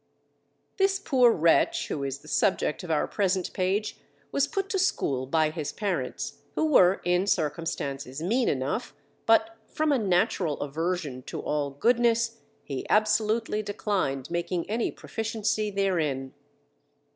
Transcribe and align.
This 0.77 0.97
poor 0.97 1.31
wretch 1.31 1.89
who 1.89 2.03
is 2.03 2.21
the 2.23 2.27
subject 2.27 2.83
of 2.83 2.89
our 2.89 3.05
present 3.07 3.53
page 3.53 3.99
was 4.31 4.47
put 4.47 4.67
to 4.69 4.79
school 4.79 5.27
by 5.27 5.51
his 5.51 5.71
parents, 5.71 6.39
who 6.55 6.65
were 6.65 7.01
in 7.05 7.27
circumstances 7.27 8.19
mean 8.19 8.49
enough; 8.49 8.95
but 9.27 9.59
from 9.67 9.91
a 9.91 9.99
natural 9.99 10.59
aversion 10.59 11.21
to 11.27 11.39
all 11.39 11.69
goodness 11.69 12.39
he 12.63 12.83
absolutely 12.89 13.61
declined 13.61 14.31
making 14.31 14.67
any 14.67 14.89
proficiency 14.89 15.69
therein. 15.69 16.33